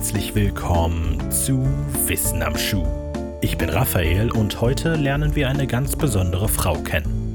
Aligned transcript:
herzlich 0.00 0.34
willkommen 0.34 1.30
zu 1.30 1.62
Wissen 2.06 2.42
am 2.42 2.56
Schuh. 2.56 2.86
Ich 3.42 3.58
bin 3.58 3.68
Raphael 3.68 4.30
und 4.30 4.62
heute 4.62 4.94
lernen 4.94 5.36
wir 5.36 5.46
eine 5.46 5.66
ganz 5.66 5.94
besondere 5.94 6.48
Frau 6.48 6.78
kennen. 6.78 7.34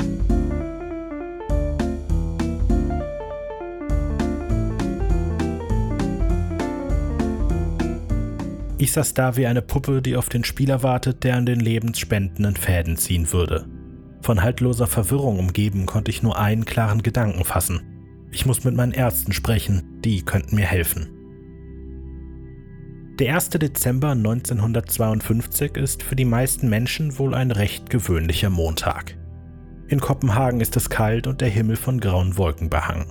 Ich 8.80 8.94
saß 8.94 9.14
da 9.14 9.38
wie 9.38 9.46
eine 9.46 9.62
Puppe, 9.62 10.02
die 10.02 10.16
auf 10.16 10.30
den 10.30 10.44
Spieler 10.44 10.82
wartet, 10.82 11.24
der 11.24 11.36
an 11.36 11.46
den 11.46 11.60
lebensspendenden 11.60 12.56
Fäden 12.56 12.98
ziehen 12.98 13.32
würde. 13.32 13.68
Von 14.24 14.42
haltloser 14.42 14.88
Verwirrung 14.88 15.38
umgeben 15.38 15.86
konnte 15.86 16.10
ich 16.10 16.24
nur 16.24 16.40
einen 16.40 16.66
klaren 16.66 17.04
Gedanken 17.04 17.46
fassen. 17.46 17.84
Ich 18.32 18.48
muss 18.48 18.64
mit 18.64 18.74
meinen 18.74 18.92
Ärzten 18.92 19.34
sprechen, 19.34 20.02
die 20.04 20.24
könnten 20.24 20.56
mir 20.56 20.66
helfen. 20.66 21.15
Der 23.20 23.34
1. 23.34 23.52
Dezember 23.52 24.10
1952 24.10 25.78
ist 25.78 26.04
für 26.04 26.18
die 26.18 26.26
meisten 26.26 26.68
Menschen 26.68 27.18
wohl 27.18 27.34
ein 27.34 27.52
recht 27.52 27.90
gewöhnlicher 27.90 28.50
Montag. 28.50 29.16
In 29.88 30.02
Kopenhagen 30.02 30.60
ist 30.60 30.76
es 30.76 30.90
kalt 30.90 31.26
und 31.26 31.40
der 31.40 31.48
Himmel 31.48 31.78
von 31.78 32.02
grauen 32.02 32.36
Wolken 32.36 32.70
behangen. 32.70 33.06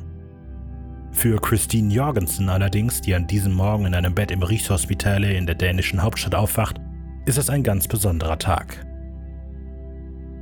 Für 1.10 1.40
Christine 1.40 1.90
Jorgensen 1.90 2.50
allerdings, 2.50 3.00
die 3.00 3.14
an 3.14 3.26
diesem 3.26 3.54
Morgen 3.54 3.86
in 3.86 3.94
einem 3.94 4.14
Bett 4.14 4.30
im 4.30 4.42
Rigshospitale 4.42 5.32
in 5.32 5.46
der 5.46 5.54
dänischen 5.54 6.02
Hauptstadt 6.02 6.34
aufwacht, 6.34 6.78
ist 7.24 7.38
es 7.38 7.48
ein 7.48 7.62
ganz 7.62 7.88
besonderer 7.88 8.38
Tag. 8.38 8.84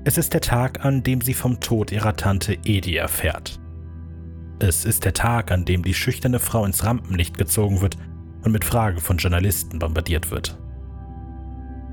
Es 0.03 0.19
ist 0.19 0.35
der 0.35 0.41
Tag, 0.41 0.85
an 0.85 1.05
dem 1.05 1.21
sie 1.21 1.35
vom 1.35 1.61
Tod 1.61 1.93
ihrer 1.93 2.17
Tante 2.17 2.59
Edi 2.65 2.97
erfährt. 2.97 3.61
Es 4.59 4.85
ist 4.85 5.05
der 5.05 5.15
Tag, 5.15 5.53
an 5.53 5.65
dem 5.65 5.85
die 5.85 5.95
schüchterne 5.95 6.41
Frau 6.41 6.65
ins 6.65 6.83
Rampenlicht 6.85 7.39
gezogen 7.39 7.81
wird 7.81 7.97
und 8.45 8.53
mit 8.53 8.65
Fragen 8.65 8.99
von 8.99 9.17
Journalisten 9.17 9.79
bombardiert 9.79 10.31
wird. 10.31 10.59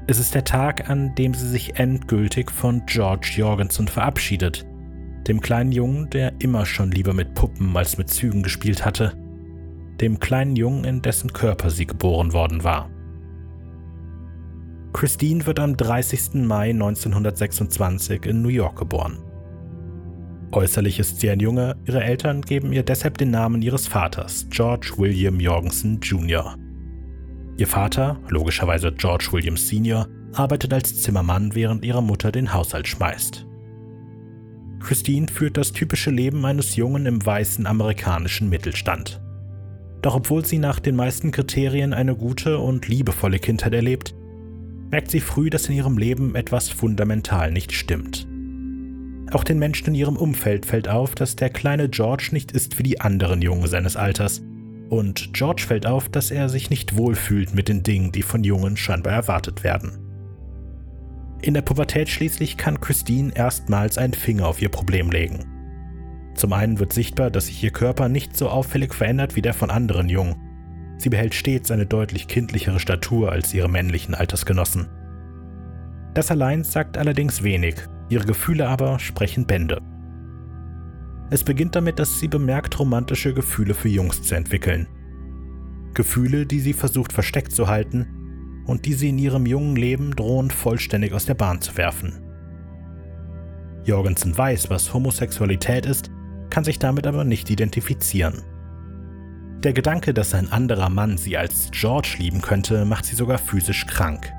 Es 0.07 0.19
ist 0.19 0.33
der 0.33 0.43
Tag, 0.43 0.89
an 0.89 1.13
dem 1.15 1.33
sie 1.33 1.47
sich 1.47 1.75
endgültig 1.75 2.49
von 2.49 2.83
George 2.87 3.33
Jorgensen 3.35 3.87
verabschiedet, 3.87 4.65
dem 5.27 5.39
kleinen 5.39 5.71
Jungen, 5.71 6.09
der 6.09 6.33
immer 6.39 6.65
schon 6.65 6.91
lieber 6.91 7.13
mit 7.13 7.35
Puppen 7.35 7.77
als 7.77 7.97
mit 7.97 8.09
Zügen 8.09 8.41
gespielt 8.41 8.83
hatte, 8.83 9.13
dem 10.01 10.19
kleinen 10.19 10.55
Jungen, 10.55 10.83
in 10.85 11.01
dessen 11.01 11.31
Körper 11.31 11.69
sie 11.69 11.85
geboren 11.85 12.33
worden 12.33 12.63
war. 12.63 12.89
Christine 14.93 15.45
wird 15.45 15.59
am 15.59 15.77
30. 15.77 16.45
Mai 16.45 16.71
1926 16.71 18.25
in 18.25 18.41
New 18.41 18.49
York 18.49 18.79
geboren. 18.79 19.19
Äußerlich 20.51 20.99
ist 20.99 21.19
sie 21.19 21.29
ein 21.29 21.39
Junge, 21.39 21.75
ihre 21.85 22.03
Eltern 22.03 22.41
geben 22.41 22.73
ihr 22.73 22.81
deshalb 22.81 23.19
den 23.19 23.29
Namen 23.29 23.61
ihres 23.61 23.87
Vaters, 23.87 24.47
George 24.49 24.93
William 24.97 25.39
Jorgensen 25.39 25.99
Jr. 26.01 26.57
Ihr 27.57 27.67
Vater, 27.67 28.19
logischerweise 28.29 28.91
George 28.91 29.27
William 29.31 29.57
Sr., 29.57 30.07
arbeitet 30.33 30.73
als 30.73 31.01
Zimmermann, 31.01 31.53
während 31.53 31.85
ihre 31.85 32.01
Mutter 32.01 32.31
den 32.31 32.53
Haushalt 32.53 32.87
schmeißt. 32.87 33.45
Christine 34.79 35.27
führt 35.27 35.57
das 35.57 35.71
typische 35.71 36.09
Leben 36.09 36.45
eines 36.45 36.75
Jungen 36.75 37.05
im 37.05 37.23
weißen 37.23 37.67
amerikanischen 37.67 38.49
Mittelstand. 38.49 39.21
Doch 40.01 40.15
obwohl 40.15 40.45
sie 40.45 40.57
nach 40.57 40.79
den 40.79 40.95
meisten 40.95 41.31
Kriterien 41.31 41.93
eine 41.93 42.15
gute 42.15 42.59
und 42.59 42.87
liebevolle 42.87 43.39
Kindheit 43.39 43.73
erlebt, 43.73 44.15
merkt 44.89 45.11
sie 45.11 45.19
früh, 45.19 45.49
dass 45.49 45.67
in 45.67 45.75
ihrem 45.75 45.97
Leben 45.97 46.35
etwas 46.35 46.69
fundamental 46.69 47.51
nicht 47.51 47.73
stimmt. 47.73 48.28
Auch 49.31 49.43
den 49.43 49.59
Menschen 49.59 49.89
in 49.89 49.95
ihrem 49.95 50.17
Umfeld 50.17 50.65
fällt 50.65 50.87
auf, 50.87 51.13
dass 51.13 51.35
der 51.35 51.49
kleine 51.49 51.87
George 51.89 52.29
nicht 52.31 52.51
ist 52.51 52.79
wie 52.79 52.83
die 52.83 52.99
anderen 52.99 53.41
Jungen 53.41 53.67
seines 53.67 53.95
Alters. 53.95 54.41
Und 54.89 55.33
George 55.33 55.63
fällt 55.67 55.85
auf, 55.85 56.09
dass 56.09 56.31
er 56.31 56.49
sich 56.49 56.71
nicht 56.71 56.97
wohlfühlt 56.97 57.53
mit 57.53 57.67
den 57.67 57.83
Dingen, 57.83 58.11
die 58.11 58.23
von 58.23 58.43
Jungen 58.43 58.75
scheinbar 58.75 59.13
erwartet 59.13 59.63
werden. 59.63 59.99
In 61.41 61.53
der 61.53 61.61
Pubertät 61.61 62.09
schließlich 62.09 62.57
kann 62.57 62.81
Christine 62.81 63.31
erstmals 63.33 63.97
einen 63.97 64.13
Finger 64.13 64.47
auf 64.47 64.61
ihr 64.61 64.69
Problem 64.69 65.11
legen. 65.11 65.45
Zum 66.33 66.53
einen 66.53 66.79
wird 66.79 66.91
sichtbar, 66.91 67.29
dass 67.29 67.45
sich 67.45 67.63
ihr 67.63 67.71
Körper 67.71 68.09
nicht 68.09 68.35
so 68.35 68.49
auffällig 68.49 68.93
verändert 68.93 69.35
wie 69.35 69.41
der 69.41 69.53
von 69.53 69.69
anderen 69.69 70.09
Jungen. 70.09 70.35
Sie 70.97 71.09
behält 71.09 71.33
stets 71.33 71.71
eine 71.71 71.85
deutlich 71.85 72.27
kindlichere 72.27 72.79
Statur 72.79 73.31
als 73.31 73.53
ihre 73.53 73.69
männlichen 73.69 74.15
Altersgenossen. 74.15 74.87
Das 76.13 76.31
allein 76.31 76.63
sagt 76.63 76.97
allerdings 76.97 77.43
wenig, 77.43 77.75
ihre 78.09 78.25
Gefühle 78.25 78.67
aber 78.67 78.99
sprechen 78.99 79.45
Bände. 79.45 79.81
Es 81.29 81.43
beginnt 81.43 81.75
damit, 81.75 81.99
dass 81.99 82.19
sie 82.19 82.27
bemerkt, 82.27 82.79
romantische 82.79 83.33
Gefühle 83.33 83.73
für 83.73 83.89
Jungs 83.89 84.23
zu 84.23 84.35
entwickeln. 84.35 84.87
Gefühle, 85.93 86.45
die 86.45 86.59
sie 86.59 86.73
versucht 86.73 87.13
versteckt 87.13 87.51
zu 87.51 87.67
halten 87.67 88.63
und 88.65 88.85
die 88.85 88.93
sie 88.93 89.09
in 89.09 89.17
ihrem 89.17 89.45
jungen 89.45 89.75
Leben 89.75 90.15
drohen 90.15 90.49
vollständig 90.49 91.13
aus 91.13 91.25
der 91.25 91.35
Bahn 91.35 91.61
zu 91.61 91.77
werfen. 91.77 92.19
Jorgensen 93.85 94.37
weiß, 94.37 94.69
was 94.69 94.93
Homosexualität 94.93 95.85
ist, 95.85 96.09
kann 96.49 96.63
sich 96.63 96.79
damit 96.79 97.07
aber 97.07 97.23
nicht 97.23 97.49
identifizieren. 97.49 98.43
Der 99.63 99.73
Gedanke, 99.73 100.13
dass 100.13 100.33
ein 100.33 100.51
anderer 100.51 100.89
Mann 100.89 101.17
sie 101.17 101.37
als 101.37 101.69
George 101.71 102.15
lieben 102.17 102.41
könnte, 102.41 102.85
macht 102.85 103.05
sie 103.05 103.15
sogar 103.15 103.37
physisch 103.37 103.85
krank. 103.85 104.31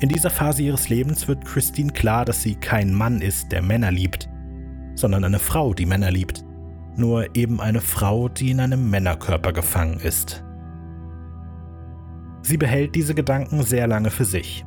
In 0.00 0.08
dieser 0.08 0.30
Phase 0.30 0.62
ihres 0.62 0.88
Lebens 0.88 1.28
wird 1.28 1.44
Christine 1.44 1.92
klar, 1.92 2.24
dass 2.24 2.42
sie 2.42 2.56
kein 2.56 2.92
Mann 2.92 3.20
ist, 3.20 3.52
der 3.52 3.62
Männer 3.62 3.92
liebt, 3.92 4.28
sondern 4.94 5.24
eine 5.24 5.38
Frau, 5.38 5.72
die 5.72 5.86
Männer 5.86 6.10
liebt. 6.10 6.44
Nur 6.96 7.34
eben 7.36 7.60
eine 7.60 7.80
Frau, 7.80 8.28
die 8.28 8.50
in 8.50 8.60
einem 8.60 8.90
Männerkörper 8.90 9.52
gefangen 9.52 10.00
ist. 10.00 10.44
Sie 12.42 12.56
behält 12.56 12.94
diese 12.94 13.14
Gedanken 13.14 13.62
sehr 13.62 13.86
lange 13.86 14.10
für 14.10 14.24
sich. 14.24 14.64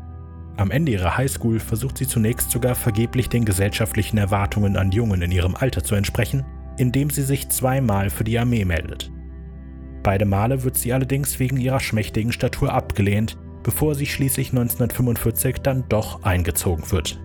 Am 0.57 0.71
Ende 0.71 0.93
ihrer 0.93 1.15
Highschool 1.15 1.59
versucht 1.59 1.99
sie 1.99 2.07
zunächst 2.07 2.49
sogar 2.49 2.73
vergeblich 2.73 3.29
den 3.29 3.45
gesellschaftlichen 3.45 4.17
Erwartungen 4.17 4.75
an 4.75 4.91
Jungen 4.91 5.21
in 5.21 5.31
ihrem 5.31 5.55
Alter 5.55 5.83
zu 5.83 5.93
entsprechen, 5.93 6.45
indem 6.77 7.09
sie 7.09 7.21
sich 7.21 7.49
zweimal 7.49 8.09
für 8.09 8.23
die 8.23 8.39
Armee 8.39 8.65
meldet. 8.65 9.11
Beide 10.03 10.25
Male 10.25 10.63
wird 10.63 10.77
sie 10.77 10.93
allerdings 10.93 11.39
wegen 11.39 11.57
ihrer 11.57 11.79
schmächtigen 11.79 12.31
Statur 12.31 12.73
abgelehnt 12.73 13.37
bevor 13.67 13.95
sie 13.95 14.05
schließlich 14.05 14.51
1945 14.51 15.57
dann 15.57 15.83
doch 15.89 16.23
eingezogen 16.23 16.89
wird. 16.89 17.19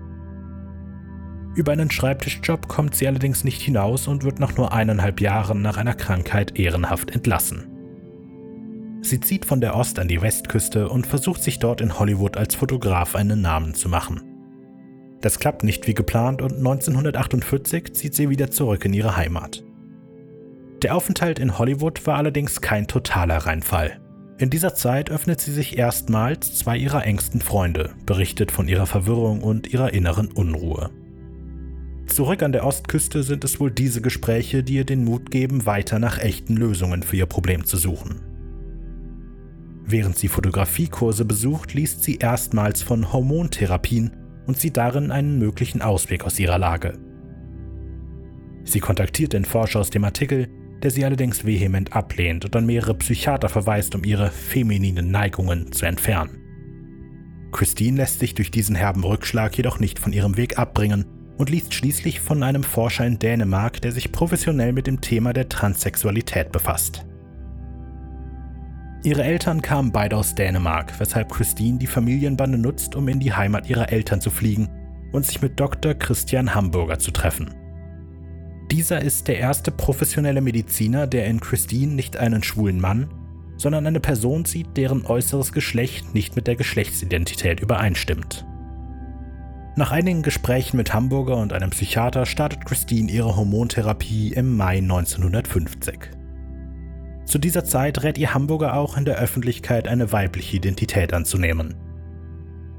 Über 1.55 1.71
einen 1.71 1.89
Schreibtischjob 1.89 2.67
kommt 2.67 2.97
sie 2.97 3.07
allerdings 3.07 3.45
nicht 3.45 3.63
hinaus 3.63 4.09
und 4.09 4.25
wird 4.25 4.41
nach 4.41 4.57
nur 4.57 4.73
eineinhalb 4.73 5.21
Jahren 5.21 5.63
nach 5.63 5.77
einer 5.77 5.95
Krankheit 5.95 6.59
ehrenhaft 6.59 7.13
entlassen. 7.13 7.69
Sie 9.03 9.21
zieht 9.21 9.45
von 9.45 9.61
der 9.61 9.77
Ost- 9.77 10.01
an 10.01 10.09
die 10.09 10.21
Westküste 10.21 10.89
und 10.89 11.07
versucht 11.07 11.45
sich 11.45 11.61
dort 11.61 11.81
in 11.81 11.97
Hollywood 12.01 12.37
als 12.37 12.57
Fotograf 12.57 13.15
einen 13.15 13.41
Namen 13.41 13.75
zu 13.75 13.89
machen. 13.89 14.21
Das 15.21 15.39
klappt 15.39 15.63
nicht 15.63 15.87
wie 15.87 15.95
geplant 15.95 16.43
und 16.43 16.57
1948 16.59 17.95
zieht 17.95 18.17
sie 18.17 18.31
wieder 18.31 18.51
zurück 18.51 18.85
in 18.85 18.95
ihre 18.95 19.17
Heimat. 19.17 19.63
Der 20.83 20.97
Aufenthalt 20.97 21.39
in 21.39 21.57
Hollywood 21.57 22.05
war 22.05 22.17
allerdings 22.17 22.61
kein 22.61 22.89
totaler 22.89 23.37
Reinfall. 23.37 24.02
In 24.43 24.51
dieser 24.51 24.75
Zeit 24.75 25.09
öffnet 25.09 25.41
sie 25.41 25.53
sich 25.53 25.79
erstmals 25.79 26.57
zwei 26.59 26.77
ihrer 26.77 27.07
engsten 27.07 27.41
Freunde, 27.41 27.91
berichtet 28.07 28.51
von 28.51 28.67
ihrer 28.67 28.87
Verwirrung 28.87 29.41
und 29.41 29.73
ihrer 29.73 29.95
inneren 29.95 30.33
Unruhe. 30.33 30.91
Zurück 32.09 32.43
an 32.43 32.51
der 32.51 32.67
Ostküste 32.67 33.23
sind 33.23 33.45
es 33.45 33.61
wohl 33.61 33.71
diese 33.71 34.01
Gespräche, 34.01 34.65
die 34.65 34.75
ihr 34.75 34.85
den 34.85 35.05
Mut 35.05 35.31
geben, 35.31 35.65
weiter 35.65 36.01
nach 36.01 36.19
echten 36.19 36.57
Lösungen 36.57 37.05
für 37.05 37.15
ihr 37.15 37.27
Problem 37.27 37.65
zu 37.65 37.77
suchen. 37.77 38.21
Während 39.85 40.19
sie 40.19 40.27
Fotografiekurse 40.27 41.25
besucht, 41.25 41.73
liest 41.75 42.03
sie 42.03 42.17
erstmals 42.17 42.83
von 42.83 43.13
Hormontherapien 43.13 44.11
und 44.49 44.59
sieht 44.59 44.77
darin 44.77 45.13
einen 45.13 45.39
möglichen 45.39 45.83
Ausweg 45.83 46.25
aus 46.25 46.41
ihrer 46.41 46.59
Lage. 46.59 46.99
Sie 48.65 48.81
kontaktiert 48.81 49.35
den 49.35 49.45
Forscher 49.45 49.79
aus 49.79 49.91
dem 49.91 50.03
Artikel, 50.03 50.49
der 50.83 50.91
sie 50.91 51.05
allerdings 51.05 51.45
vehement 51.45 51.93
ablehnt 51.95 52.45
und 52.45 52.57
an 52.57 52.67
mehrere 52.67 52.95
Psychiater 52.95 53.49
verweist, 53.49 53.95
um 53.95 54.05
ihre 54.05 54.31
femininen 54.31 55.11
Neigungen 55.11 55.73
zu 55.73 55.87
entfernen. 55.87 56.39
Christine 57.53 57.99
lässt 57.99 58.19
sich 58.19 58.35
durch 58.35 58.51
diesen 58.51 58.75
herben 58.75 59.05
Rückschlag 59.05 59.57
jedoch 59.57 59.79
nicht 59.79 59.99
von 59.99 60.13
ihrem 60.13 60.37
Weg 60.37 60.59
abbringen 60.59 61.05
und 61.39 61.51
liest 61.51 61.75
schließlich 61.75 62.21
von 62.21 62.43
einem 62.43 62.63
Forscher 62.63 63.07
in 63.07 63.19
Dänemark, 63.19 63.81
der 63.83 63.93
sich 63.93 64.13
professionell 64.13 64.73
mit 64.73 64.87
dem 64.87 65.01
Thema 65.01 65.33
der 65.33 65.49
Transsexualität 65.49 66.51
befasst. 66.51 67.05
Ihre 69.05 69.25
Eltern 69.25 69.63
kamen 69.63 69.91
beide 69.91 70.17
aus 70.17 70.35
Dänemark, 70.35 70.99
weshalb 70.99 71.33
Christine 71.33 71.79
die 71.79 71.89
Familienbande 71.89 72.57
nutzt, 72.57 72.95
um 72.95 73.09
in 73.09 73.19
die 73.19 73.33
Heimat 73.33 73.69
ihrer 73.69 73.91
Eltern 73.91 74.21
zu 74.21 74.31
fliegen 74.31 74.69
und 75.11 75.27
sich 75.27 75.43
mit 75.43 75.59
Dr. 75.59 75.95
Christian 75.95 76.55
Hamburger 76.55 76.99
zu 76.99 77.11
treffen. 77.11 77.51
Dieser 78.73 79.03
ist 79.03 79.29
der 79.29 79.39
erste 79.39 79.71
professionelle 79.71 80.41
Mediziner, 80.41 81.07
der 81.07 81.27
in 81.27 81.41
Christine 81.41 81.93
nicht 81.93 82.17
einen 82.17 82.43
schwulen 82.43 82.81
Mann, 82.81 83.11
sondern 83.59 83.87
eine 83.87 84.01
Person 84.01 84.47
sieht, 84.47 84.79
deren 84.79 85.05
äußeres 85.05 85.53
Geschlecht 85.53 86.15
nicht 86.15 86.37
mit 86.37 86.47
der 86.47 86.57
Geschlechtsidentität 86.57 87.61
übereinstimmt. 87.61 88.47
Nach 89.77 89.93
einigen 89.93 90.23
Gesprächen 90.23 90.79
mit 90.79 90.95
Hamburger 90.95 91.37
und 91.37 91.53
einem 91.53 91.69
Psychiater 91.69 92.25
startet 92.25 92.65
Christine 92.65 93.13
ihre 93.13 93.37
Hormontherapie 93.37 94.33
im 94.33 94.57
Mai 94.57 94.79
1950. 94.79 95.99
Zu 97.27 97.39
dieser 97.39 97.65
Zeit 97.65 98.03
rät 98.03 98.17
ihr 98.17 98.33
Hamburger 98.33 98.73
auch 98.75 98.97
in 98.97 99.05
der 99.05 99.19
Öffentlichkeit 99.19 99.87
eine 99.87 100.13
weibliche 100.13 100.57
Identität 100.57 101.13
anzunehmen. 101.13 101.75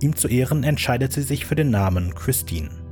Ihm 0.01 0.15
zu 0.15 0.27
Ehren 0.27 0.63
entscheidet 0.63 1.13
sie 1.13 1.21
sich 1.21 1.45
für 1.45 1.55
den 1.55 1.69
Namen 1.69 2.15
Christine. 2.15 2.82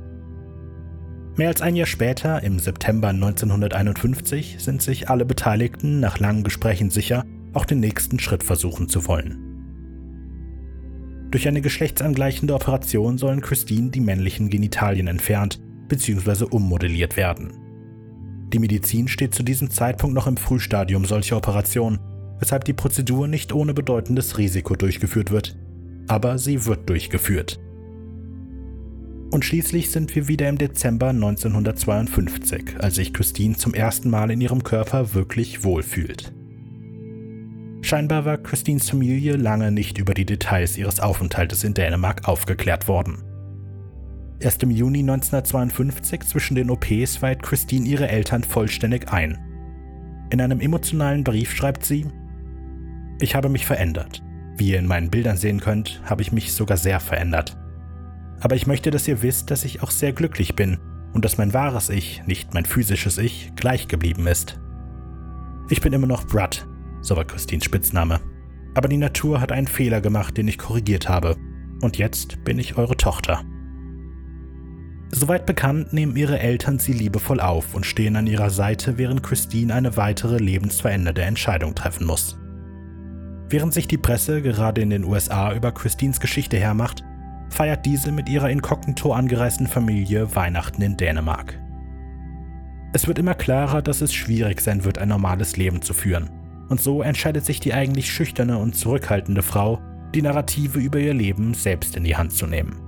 Mehr 1.36 1.48
als 1.48 1.62
ein 1.62 1.76
Jahr 1.76 1.86
später, 1.86 2.42
im 2.42 2.58
September 2.58 3.08
1951, 3.08 4.56
sind 4.58 4.82
sich 4.82 5.08
alle 5.08 5.24
Beteiligten 5.24 5.98
nach 5.98 6.18
langen 6.18 6.44
Gesprächen 6.44 6.90
sicher, 6.90 7.24
auch 7.54 7.64
den 7.64 7.80
nächsten 7.80 8.18
Schritt 8.18 8.42
versuchen 8.42 8.88
zu 8.88 9.06
wollen. 9.06 9.38
Durch 11.30 11.48
eine 11.48 11.62
geschlechtsangleichende 11.62 12.54
Operation 12.54 13.16
sollen 13.16 13.40
Christine 13.40 13.88
die 13.90 14.00
männlichen 14.00 14.50
Genitalien 14.50 15.06
entfernt 15.06 15.58
bzw. 15.88 16.44
ummodelliert 16.44 17.16
werden. 17.16 17.54
Die 18.52 18.58
Medizin 18.58 19.08
steht 19.08 19.34
zu 19.34 19.42
diesem 19.42 19.70
Zeitpunkt 19.70 20.14
noch 20.14 20.26
im 20.26 20.36
Frühstadium 20.36 21.06
solcher 21.06 21.38
Operationen, 21.38 21.98
weshalb 22.38 22.66
die 22.66 22.74
Prozedur 22.74 23.26
nicht 23.26 23.54
ohne 23.54 23.72
bedeutendes 23.72 24.36
Risiko 24.36 24.76
durchgeführt 24.76 25.30
wird. 25.30 25.56
Aber 26.08 26.36
sie 26.36 26.66
wird 26.66 26.90
durchgeführt. 26.90 27.58
Und 29.32 29.46
schließlich 29.46 29.88
sind 29.88 30.14
wir 30.14 30.28
wieder 30.28 30.46
im 30.50 30.58
Dezember 30.58 31.08
1952, 31.08 32.76
als 32.78 32.96
sich 32.96 33.14
Christine 33.14 33.56
zum 33.56 33.72
ersten 33.72 34.10
Mal 34.10 34.30
in 34.30 34.42
ihrem 34.42 34.62
Körper 34.62 35.14
wirklich 35.14 35.64
wohlfühlt. 35.64 36.34
Scheinbar 37.80 38.26
war 38.26 38.36
Christines 38.36 38.90
Familie 38.90 39.36
lange 39.36 39.72
nicht 39.72 39.96
über 39.96 40.12
die 40.12 40.26
Details 40.26 40.76
ihres 40.76 41.00
Aufenthaltes 41.00 41.64
in 41.64 41.72
Dänemark 41.72 42.28
aufgeklärt 42.28 42.88
worden. 42.88 43.24
Erst 44.38 44.62
im 44.64 44.70
Juni 44.70 44.98
1952 44.98 46.20
zwischen 46.20 46.54
den 46.54 46.68
OPs 46.68 47.22
weiht 47.22 47.42
Christine 47.42 47.88
ihre 47.88 48.08
Eltern 48.08 48.44
vollständig 48.44 49.10
ein. 49.10 49.38
In 50.28 50.42
einem 50.42 50.60
emotionalen 50.60 51.24
Brief 51.24 51.54
schreibt 51.54 51.86
sie, 51.86 52.06
Ich 53.18 53.34
habe 53.34 53.48
mich 53.48 53.64
verändert. 53.64 54.22
Wie 54.58 54.72
ihr 54.72 54.78
in 54.78 54.86
meinen 54.86 55.08
Bildern 55.08 55.38
sehen 55.38 55.60
könnt, 55.60 56.02
habe 56.04 56.20
ich 56.20 56.32
mich 56.32 56.52
sogar 56.52 56.76
sehr 56.76 57.00
verändert 57.00 57.56
aber 58.42 58.56
ich 58.56 58.66
möchte, 58.66 58.90
dass 58.90 59.06
ihr 59.06 59.22
wisst, 59.22 59.50
dass 59.50 59.64
ich 59.64 59.82
auch 59.82 59.90
sehr 59.90 60.12
glücklich 60.12 60.56
bin 60.56 60.78
und 61.12 61.24
dass 61.24 61.38
mein 61.38 61.54
wahres 61.54 61.88
Ich, 61.88 62.22
nicht 62.26 62.54
mein 62.54 62.64
physisches 62.64 63.16
Ich, 63.18 63.52
gleich 63.54 63.86
geblieben 63.86 64.26
ist. 64.26 64.60
Ich 65.68 65.80
bin 65.80 65.92
immer 65.92 66.08
noch 66.08 66.26
Brad, 66.26 66.66
so 67.00 67.16
war 67.16 67.24
Christines 67.24 67.64
Spitzname. 67.64 68.20
Aber 68.74 68.88
die 68.88 68.96
Natur 68.96 69.40
hat 69.40 69.52
einen 69.52 69.68
Fehler 69.68 70.00
gemacht, 70.00 70.36
den 70.36 70.48
ich 70.48 70.58
korrigiert 70.58 71.08
habe. 71.08 71.36
Und 71.82 71.98
jetzt 71.98 72.42
bin 72.44 72.58
ich 72.58 72.76
eure 72.76 72.96
Tochter. 72.96 73.44
Soweit 75.10 75.46
bekannt 75.46 75.92
nehmen 75.92 76.16
ihre 76.16 76.38
Eltern 76.38 76.78
sie 76.78 76.94
liebevoll 76.94 77.38
auf 77.38 77.74
und 77.74 77.86
stehen 77.86 78.16
an 78.16 78.26
ihrer 78.26 78.50
Seite, 78.50 78.98
während 78.98 79.22
Christine 79.22 79.74
eine 79.74 79.96
weitere 79.96 80.38
lebensverändernde 80.38 81.22
Entscheidung 81.22 81.74
treffen 81.74 82.06
muss. 82.06 82.38
Während 83.50 83.74
sich 83.74 83.86
die 83.86 83.98
Presse 83.98 84.40
gerade 84.40 84.80
in 84.80 84.90
den 84.90 85.04
USA 85.04 85.54
über 85.54 85.70
Christines 85.72 86.18
Geschichte 86.18 86.56
hermacht, 86.56 87.04
feiert 87.52 87.84
diese 87.84 88.10
mit 88.10 88.28
ihrer 88.28 88.50
inkognito 88.50 89.12
angereisten 89.12 89.66
Familie 89.66 90.34
Weihnachten 90.34 90.82
in 90.82 90.96
Dänemark. 90.96 91.58
Es 92.94 93.06
wird 93.06 93.18
immer 93.18 93.34
klarer, 93.34 93.82
dass 93.82 94.00
es 94.00 94.12
schwierig 94.12 94.60
sein 94.60 94.84
wird, 94.84 94.98
ein 94.98 95.08
normales 95.08 95.56
Leben 95.56 95.82
zu 95.82 95.94
führen. 95.94 96.30
Und 96.68 96.80
so 96.80 97.02
entscheidet 97.02 97.44
sich 97.44 97.60
die 97.60 97.74
eigentlich 97.74 98.10
schüchterne 98.10 98.58
und 98.58 98.74
zurückhaltende 98.74 99.42
Frau, 99.42 99.80
die 100.14 100.22
Narrative 100.22 100.78
über 100.78 100.98
ihr 100.98 101.14
Leben 101.14 101.54
selbst 101.54 101.96
in 101.96 102.04
die 102.04 102.16
Hand 102.16 102.32
zu 102.32 102.46
nehmen. 102.46 102.80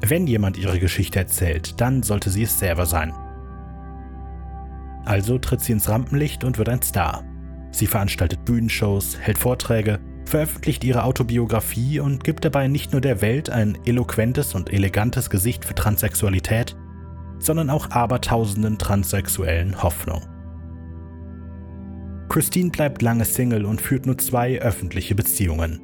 Wenn 0.00 0.26
jemand 0.26 0.58
ihre 0.58 0.78
Geschichte 0.78 1.18
erzählt, 1.18 1.80
dann 1.80 2.02
sollte 2.02 2.30
sie 2.30 2.44
es 2.44 2.58
selber 2.58 2.86
sein. 2.86 3.12
Also 5.04 5.38
tritt 5.38 5.60
sie 5.60 5.72
ins 5.72 5.88
Rampenlicht 5.88 6.44
und 6.44 6.58
wird 6.58 6.68
ein 6.68 6.82
Star. 6.82 7.24
Sie 7.70 7.86
veranstaltet 7.86 8.44
Bühnenshows, 8.44 9.18
hält 9.20 9.38
Vorträge 9.38 10.00
veröffentlicht 10.30 10.84
ihre 10.84 11.04
Autobiografie 11.04 12.00
und 12.00 12.24
gibt 12.24 12.44
dabei 12.44 12.68
nicht 12.68 12.92
nur 12.92 13.00
der 13.00 13.20
Welt 13.20 13.50
ein 13.50 13.76
eloquentes 13.84 14.54
und 14.54 14.72
elegantes 14.72 15.28
Gesicht 15.28 15.64
für 15.64 15.74
Transsexualität, 15.74 16.76
sondern 17.38 17.68
auch 17.68 17.90
abertausenden 17.90 18.78
Transsexuellen 18.78 19.82
Hoffnung. 19.82 20.22
Christine 22.28 22.70
bleibt 22.70 23.02
lange 23.02 23.24
Single 23.24 23.64
und 23.64 23.80
führt 23.80 24.06
nur 24.06 24.16
zwei 24.16 24.60
öffentliche 24.60 25.16
Beziehungen. 25.16 25.80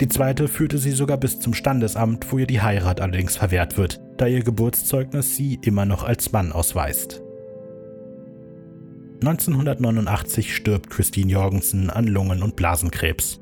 Die 0.00 0.08
zweite 0.08 0.46
führte 0.46 0.78
sie 0.78 0.92
sogar 0.92 1.16
bis 1.16 1.40
zum 1.40 1.54
Standesamt, 1.54 2.30
wo 2.30 2.38
ihr 2.38 2.46
die 2.46 2.62
Heirat 2.62 3.00
allerdings 3.00 3.36
verwehrt 3.36 3.76
wird, 3.76 4.00
da 4.16 4.28
ihr 4.28 4.44
Geburtszeugnis 4.44 5.34
sie 5.34 5.58
immer 5.62 5.86
noch 5.86 6.04
als 6.04 6.30
Mann 6.30 6.52
ausweist. 6.52 7.20
1989 9.20 10.54
stirbt 10.54 10.90
Christine 10.90 11.32
Jorgensen 11.32 11.90
an 11.90 12.06
Lungen- 12.06 12.44
und 12.44 12.54
Blasenkrebs. 12.54 13.40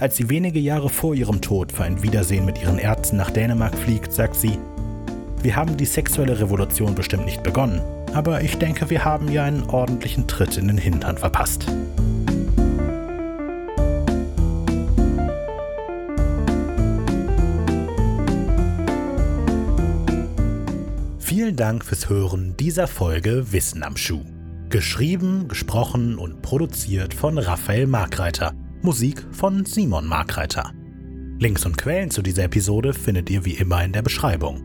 Als 0.00 0.14
sie 0.14 0.30
wenige 0.30 0.60
Jahre 0.60 0.90
vor 0.90 1.16
ihrem 1.16 1.40
Tod 1.40 1.72
für 1.72 1.82
ein 1.82 2.04
Wiedersehen 2.04 2.44
mit 2.44 2.62
ihren 2.62 2.78
Ärzten 2.78 3.16
nach 3.16 3.32
Dänemark 3.32 3.74
fliegt, 3.74 4.12
sagt 4.12 4.36
sie, 4.36 4.56
wir 5.42 5.56
haben 5.56 5.76
die 5.76 5.86
sexuelle 5.86 6.38
Revolution 6.38 6.94
bestimmt 6.94 7.24
nicht 7.24 7.42
begonnen, 7.42 7.80
aber 8.14 8.42
ich 8.42 8.56
denke, 8.58 8.90
wir 8.90 9.04
haben 9.04 9.28
ihr 9.28 9.42
einen 9.42 9.64
ordentlichen 9.64 10.28
Tritt 10.28 10.56
in 10.56 10.68
den 10.68 10.78
Hintern 10.78 11.18
verpasst. 11.18 11.66
Vielen 21.18 21.56
Dank 21.56 21.84
fürs 21.84 22.08
Hören 22.08 22.56
dieser 22.56 22.86
Folge 22.86 23.50
Wissen 23.50 23.82
am 23.82 23.96
Schuh. 23.96 24.22
Geschrieben, 24.70 25.48
gesprochen 25.48 26.18
und 26.18 26.40
produziert 26.40 27.14
von 27.14 27.36
Raphael 27.36 27.88
Markreiter. 27.88 28.54
Musik 28.82 29.26
von 29.32 29.64
Simon 29.64 30.06
Markreiter. 30.06 30.72
Links 31.40 31.66
und 31.66 31.76
Quellen 31.76 32.12
zu 32.12 32.22
dieser 32.22 32.44
Episode 32.44 32.94
findet 32.94 33.28
ihr 33.28 33.44
wie 33.44 33.54
immer 33.54 33.84
in 33.84 33.92
der 33.92 34.02
Beschreibung. 34.02 34.62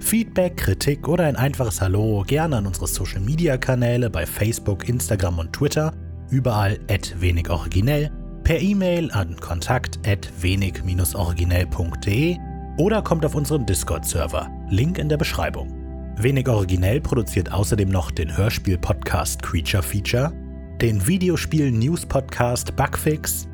Feedback, 0.00 0.56
Kritik 0.56 1.06
oder 1.06 1.24
ein 1.24 1.36
einfaches 1.36 1.82
Hallo 1.82 2.24
gerne 2.26 2.56
an 2.56 2.66
unsere 2.66 2.86
Social 2.86 3.20
Media 3.20 3.58
Kanäle 3.58 4.08
bei 4.08 4.24
Facebook, 4.24 4.88
Instagram 4.88 5.38
und 5.38 5.52
Twitter, 5.52 5.92
überall 6.30 6.80
wenig 7.18 7.50
originell, 7.50 8.10
per 8.42 8.58
E-Mail 8.58 9.10
an 9.10 9.36
kontakt 9.36 9.98
wenig-originell.de 10.40 12.38
oder 12.78 13.02
kommt 13.02 13.26
auf 13.26 13.34
unseren 13.34 13.66
Discord-Server. 13.66 14.48
Link 14.70 14.98
in 14.98 15.10
der 15.10 15.18
Beschreibung. 15.18 15.74
Wenig 16.16 16.48
originell 16.48 17.02
produziert 17.02 17.52
außerdem 17.52 17.90
noch 17.90 18.10
den 18.10 18.34
Hörspiel-Podcast 18.34 19.42
Creature 19.42 19.82
Feature 19.82 20.45
den 20.80 21.06
Videospiel-News-Podcast 21.06 22.74
Bugfix, 22.76 23.46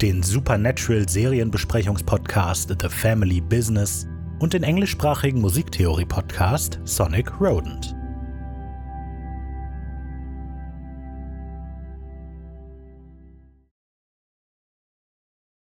den 0.00 0.22
Supernatural-Serienbesprechungspodcast 0.22 2.76
The 2.80 2.88
Family 2.88 3.40
Business 3.40 4.06
und 4.38 4.54
den 4.54 4.62
englischsprachigen 4.62 5.40
Musiktheorie-Podcast 5.40 6.78
Sonic 6.84 7.40
Rodent. 7.40 7.96